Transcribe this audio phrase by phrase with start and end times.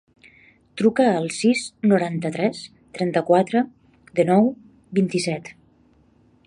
[0.81, 2.63] Truca al sis, noranta-tres,
[2.99, 3.63] trenta-quatre,
[4.21, 4.53] dinou,
[5.01, 5.55] vint-i-set.